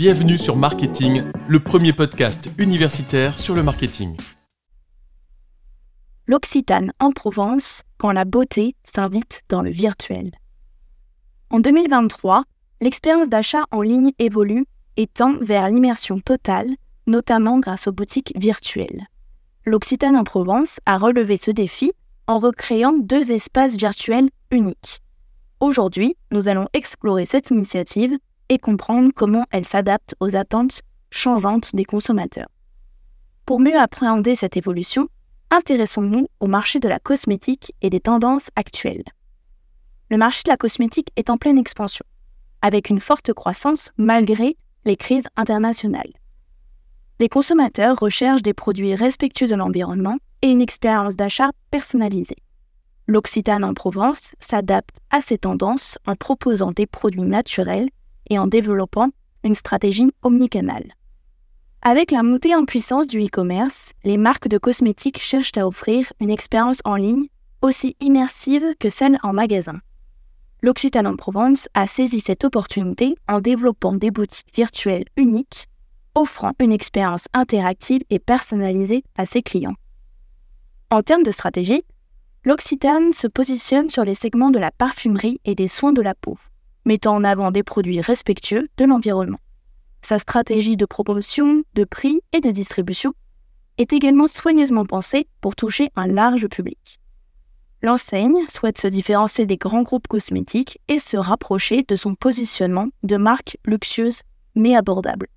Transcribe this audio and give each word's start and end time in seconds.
Bienvenue 0.00 0.38
sur 0.38 0.56
Marketing, 0.56 1.24
le 1.46 1.60
premier 1.60 1.92
podcast 1.92 2.48
universitaire 2.56 3.36
sur 3.36 3.54
le 3.54 3.62
marketing. 3.62 4.16
L'Occitane 6.26 6.94
en 7.00 7.12
Provence, 7.12 7.82
quand 7.98 8.10
la 8.10 8.24
beauté 8.24 8.76
s'invite 8.82 9.42
dans 9.50 9.60
le 9.60 9.68
virtuel. 9.68 10.30
En 11.50 11.60
2023, 11.60 12.44
l'expérience 12.80 13.28
d'achat 13.28 13.64
en 13.72 13.82
ligne 13.82 14.12
évolue 14.18 14.64
et 14.96 15.06
tend 15.06 15.34
vers 15.42 15.68
l'immersion 15.68 16.18
totale, 16.18 16.70
notamment 17.06 17.58
grâce 17.58 17.86
aux 17.86 17.92
boutiques 17.92 18.32
virtuelles. 18.36 19.04
L'Occitane 19.66 20.16
en 20.16 20.24
Provence 20.24 20.80
a 20.86 20.96
relevé 20.96 21.36
ce 21.36 21.50
défi 21.50 21.92
en 22.26 22.38
recréant 22.38 22.96
deux 22.96 23.32
espaces 23.32 23.76
virtuels 23.76 24.30
uniques. 24.50 25.02
Aujourd'hui, 25.60 26.16
nous 26.32 26.48
allons 26.48 26.68
explorer 26.72 27.26
cette 27.26 27.50
initiative 27.50 28.16
et 28.50 28.58
comprendre 28.58 29.12
comment 29.14 29.46
elle 29.52 29.64
s'adapte 29.64 30.14
aux 30.20 30.36
attentes 30.36 30.82
changeantes 31.10 31.74
des 31.74 31.84
consommateurs. 31.84 32.48
Pour 33.46 33.60
mieux 33.60 33.78
appréhender 33.78 34.34
cette 34.34 34.56
évolution, 34.56 35.08
intéressons-nous 35.50 36.26
au 36.40 36.46
marché 36.46 36.80
de 36.80 36.88
la 36.88 36.98
cosmétique 36.98 37.72
et 37.80 37.90
des 37.90 38.00
tendances 38.00 38.50
actuelles. 38.56 39.04
Le 40.10 40.18
marché 40.18 40.42
de 40.44 40.50
la 40.50 40.56
cosmétique 40.56 41.10
est 41.16 41.30
en 41.30 41.38
pleine 41.38 41.58
expansion, 41.58 42.04
avec 42.60 42.90
une 42.90 43.00
forte 43.00 43.32
croissance 43.32 43.92
malgré 43.96 44.56
les 44.84 44.96
crises 44.96 45.28
internationales. 45.36 46.12
Les 47.20 47.28
consommateurs 47.28 47.98
recherchent 47.98 48.42
des 48.42 48.54
produits 48.54 48.94
respectueux 48.94 49.46
de 49.46 49.54
l'environnement 49.54 50.16
et 50.42 50.48
une 50.48 50.62
expérience 50.62 51.16
d'achat 51.16 51.50
personnalisée. 51.70 52.42
L'Occitane 53.06 53.64
en 53.64 53.74
Provence 53.74 54.34
s'adapte 54.40 54.96
à 55.10 55.20
ces 55.20 55.38
tendances 55.38 55.98
en 56.06 56.16
proposant 56.16 56.72
des 56.72 56.86
produits 56.86 57.20
naturels 57.20 57.88
et 58.30 58.38
en 58.38 58.46
développant 58.46 59.10
une 59.44 59.54
stratégie 59.54 60.10
omnicanale. 60.22 60.94
Avec 61.82 62.10
la 62.10 62.22
montée 62.22 62.54
en 62.54 62.64
puissance 62.64 63.06
du 63.06 63.24
e-commerce, 63.24 63.92
les 64.04 64.16
marques 64.16 64.48
de 64.48 64.58
cosmétiques 64.58 65.20
cherchent 65.20 65.56
à 65.56 65.66
offrir 65.66 66.12
une 66.20 66.30
expérience 66.30 66.80
en 66.84 66.96
ligne 66.96 67.26
aussi 67.62 67.96
immersive 68.00 68.74
que 68.78 68.88
celle 68.88 69.18
en 69.22 69.32
magasin. 69.32 69.80
L'Occitane 70.62 71.06
en 71.06 71.16
Provence 71.16 71.68
a 71.74 71.86
saisi 71.86 72.20
cette 72.20 72.44
opportunité 72.44 73.16
en 73.28 73.40
développant 73.40 73.94
des 73.94 74.10
boutiques 74.10 74.54
virtuelles 74.54 75.06
uniques, 75.16 75.68
offrant 76.14 76.52
une 76.58 76.72
expérience 76.72 77.28
interactive 77.32 78.02
et 78.10 78.18
personnalisée 78.18 79.02
à 79.16 79.24
ses 79.24 79.42
clients. 79.42 79.76
En 80.90 81.02
termes 81.02 81.22
de 81.22 81.30
stratégie, 81.30 81.82
l'Occitane 82.44 83.12
se 83.12 83.26
positionne 83.26 83.88
sur 83.88 84.04
les 84.04 84.14
segments 84.14 84.50
de 84.50 84.58
la 84.58 84.70
parfumerie 84.70 85.40
et 85.44 85.54
des 85.54 85.68
soins 85.68 85.92
de 85.92 86.02
la 86.02 86.14
peau, 86.14 86.36
mettant 86.84 87.14
en 87.14 87.24
avant 87.24 87.50
des 87.50 87.62
produits 87.62 88.00
respectueux 88.00 88.68
de 88.76 88.84
l'environnement. 88.84 89.40
Sa 90.02 90.18
stratégie 90.18 90.76
de 90.76 90.86
promotion, 90.86 91.62
de 91.74 91.84
prix 91.84 92.20
et 92.32 92.40
de 92.40 92.50
distribution 92.50 93.12
est 93.78 93.92
également 93.92 94.26
soigneusement 94.26 94.84
pensée 94.84 95.26
pour 95.40 95.56
toucher 95.56 95.90
un 95.96 96.06
large 96.06 96.48
public. 96.48 96.98
L'enseigne 97.82 98.46
souhaite 98.48 98.78
se 98.78 98.88
différencier 98.88 99.46
des 99.46 99.56
grands 99.56 99.82
groupes 99.82 100.08
cosmétiques 100.08 100.78
et 100.88 100.98
se 100.98 101.16
rapprocher 101.16 101.82
de 101.82 101.96
son 101.96 102.14
positionnement 102.14 102.88
de 103.02 103.16
marque 103.16 103.56
luxueuse 103.64 104.20
mais 104.54 104.76
abordable. 104.76 105.28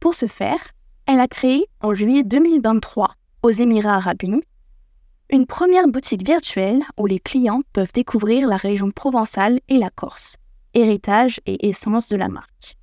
Pour 0.00 0.14
ce 0.14 0.26
faire, 0.26 0.72
elle 1.06 1.20
a 1.20 1.28
créé 1.28 1.64
en 1.80 1.94
juillet 1.94 2.24
2023 2.24 3.14
aux 3.42 3.50
Émirats 3.50 3.96
arabes 3.96 4.22
unis 4.22 4.42
une 5.32 5.46
première 5.46 5.88
boutique 5.88 6.26
virtuelle 6.26 6.82
où 6.98 7.06
les 7.06 7.18
clients 7.18 7.62
peuvent 7.72 7.92
découvrir 7.94 8.46
la 8.46 8.58
région 8.58 8.90
provençale 8.90 9.60
et 9.68 9.78
la 9.78 9.88
Corse, 9.88 10.36
héritage 10.74 11.40
et 11.46 11.70
essence 11.70 12.08
de 12.08 12.18
la 12.18 12.28
marque. 12.28 12.76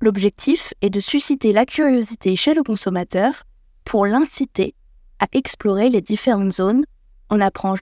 L'objectif 0.00 0.74
est 0.82 0.90
de 0.90 0.98
susciter 0.98 1.52
la 1.52 1.64
curiosité 1.64 2.34
chez 2.34 2.54
le 2.54 2.64
consommateur 2.64 3.44
pour 3.84 4.04
l'inciter 4.04 4.74
à 5.20 5.26
explorer 5.32 5.88
les 5.88 6.00
différentes 6.00 6.52
zones, 6.52 6.84
en 7.30 7.40
apprendre, 7.40 7.80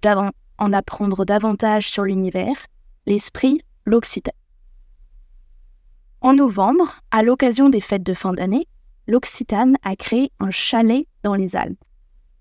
en 0.58 0.72
apprendre 0.74 1.24
davantage 1.24 1.88
sur 1.88 2.04
l'univers, 2.04 2.56
l'esprit, 3.06 3.62
l'Occitane. 3.86 4.34
En 6.20 6.34
novembre, 6.34 7.00
à 7.10 7.22
l'occasion 7.22 7.70
des 7.70 7.80
fêtes 7.80 8.02
de 8.02 8.14
fin 8.14 8.34
d'année, 8.34 8.68
l'Occitane 9.06 9.76
a 9.82 9.96
créé 9.96 10.30
un 10.40 10.50
chalet 10.50 11.06
dans 11.22 11.34
les 11.34 11.56
Alpes, 11.56 11.82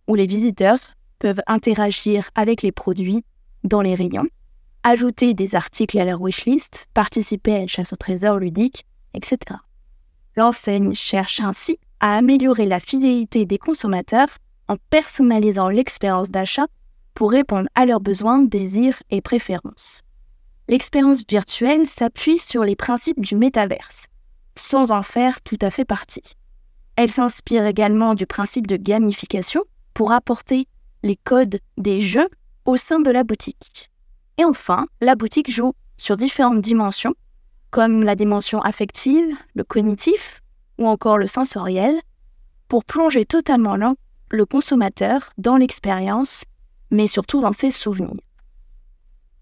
où 0.07 0.15
les 0.15 0.27
visiteurs 0.27 0.79
peuvent 1.23 1.41
interagir 1.47 2.29
avec 2.35 2.61
les 2.61 2.73
produits 2.73 3.23
dans 3.63 3.81
les 3.81 3.95
rayons, 3.95 4.27
ajouter 4.83 5.33
des 5.33 5.55
articles 5.55 5.97
à 5.97 6.03
leur 6.03 6.21
wishlist, 6.21 6.89
participer 6.93 7.55
à 7.55 7.59
une 7.59 7.69
chasse 7.69 7.93
au 7.93 7.95
trésor 7.95 8.39
ludique, 8.39 8.85
etc. 9.13 9.37
L'enseigne 10.35 10.93
cherche 10.93 11.39
ainsi 11.39 11.79
à 12.01 12.17
améliorer 12.17 12.65
la 12.65 12.81
fidélité 12.81 13.45
des 13.45 13.57
consommateurs 13.57 14.27
en 14.67 14.75
personnalisant 14.89 15.69
l'expérience 15.69 16.29
d'achat 16.29 16.67
pour 17.13 17.31
répondre 17.31 17.69
à 17.73 17.85
leurs 17.85 18.01
besoins, 18.01 18.41
désirs 18.41 19.01
et 19.09 19.21
préférences. 19.21 20.01
L'expérience 20.67 21.23
virtuelle 21.25 21.87
s'appuie 21.87 22.37
sur 22.37 22.65
les 22.65 22.75
principes 22.75 23.21
du 23.21 23.37
métaverse, 23.37 24.07
sans 24.57 24.91
en 24.91 25.03
faire 25.03 25.41
tout 25.41 25.59
à 25.61 25.69
fait 25.69 25.85
partie. 25.85 26.35
Elle 26.97 27.11
s'inspire 27.11 27.65
également 27.65 28.13
du 28.13 28.27
principe 28.27 28.67
de 28.67 28.75
gamification 28.75 29.63
pour 29.93 30.11
apporter 30.11 30.67
les 31.03 31.17
codes 31.17 31.59
des 31.77 32.01
jeux 32.01 32.29
au 32.65 32.77
sein 32.77 32.99
de 32.99 33.11
la 33.11 33.23
boutique. 33.23 33.91
Et 34.37 34.45
enfin, 34.45 34.87
la 35.01 35.15
boutique 35.15 35.51
joue 35.51 35.73
sur 35.97 36.17
différentes 36.17 36.61
dimensions, 36.61 37.13
comme 37.69 38.03
la 38.03 38.15
dimension 38.15 38.61
affective, 38.61 39.35
le 39.53 39.63
cognitif 39.63 40.41
ou 40.79 40.87
encore 40.87 41.17
le 41.17 41.27
sensoriel, 41.27 42.01
pour 42.67 42.85
plonger 42.85 43.25
totalement 43.25 43.77
le 44.31 44.45
consommateur 44.45 45.31
dans 45.37 45.57
l'expérience, 45.57 46.45
mais 46.89 47.05
surtout 47.05 47.41
dans 47.41 47.53
ses 47.53 47.69
souvenirs. 47.69 48.19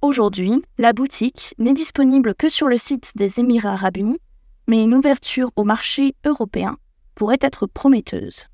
Aujourd'hui, 0.01 0.63
la 0.77 0.93
boutique 0.93 1.53
n'est 1.59 1.73
disponible 1.73 2.33
que 2.33 2.49
sur 2.49 2.67
le 2.67 2.77
site 2.77 3.11
des 3.15 3.39
Émirats 3.39 3.73
arabes 3.73 3.97
unis, 3.97 4.19
mais 4.67 4.83
une 4.83 4.95
ouverture 4.95 5.51
au 5.55 5.63
marché 5.63 6.15
européen 6.25 6.77
pourrait 7.15 7.37
être 7.41 7.67
prometteuse 7.67 8.47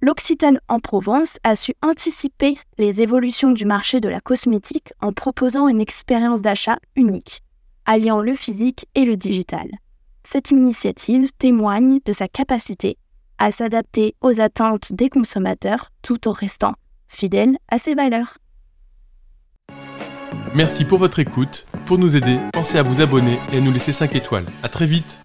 l'Occitane 0.00 0.60
en 0.68 0.78
Provence 0.78 1.38
a 1.44 1.56
su 1.56 1.74
anticiper 1.82 2.56
les 2.78 3.02
évolutions 3.02 3.50
du 3.50 3.64
marché 3.64 4.00
de 4.00 4.08
la 4.08 4.20
cosmétique 4.20 4.92
en 5.00 5.12
proposant 5.12 5.68
une 5.68 5.80
expérience 5.80 6.40
d'achat 6.40 6.78
unique, 6.94 7.42
alliant 7.84 8.20
le 8.20 8.34
physique 8.34 8.86
et 8.94 9.04
le 9.04 9.16
digital. 9.16 9.68
Cette 10.24 10.50
initiative 10.50 11.30
témoigne 11.38 11.98
de 12.04 12.12
sa 12.12 12.28
capacité 12.28 12.96
à 13.38 13.50
s'adapter 13.50 14.14
aux 14.20 14.40
attentes 14.40 14.92
des 14.92 15.08
consommateurs 15.08 15.90
tout 16.02 16.28
en 16.28 16.32
restant 16.32 16.74
fidèle 17.08 17.56
à 17.68 17.78
ses 17.78 17.94
valeurs. 17.94 18.38
Merci 20.54 20.84
pour 20.84 20.98
votre 20.98 21.18
écoute. 21.18 21.66
Pour 21.86 21.98
nous 21.98 22.16
aider, 22.16 22.38
pensez 22.52 22.78
à 22.78 22.82
vous 22.82 23.00
abonner 23.00 23.38
et 23.52 23.58
à 23.58 23.60
nous 23.60 23.72
laisser 23.72 23.92
5 23.92 24.14
étoiles. 24.14 24.46
À 24.62 24.68
très 24.68 24.86
vite 24.86 25.20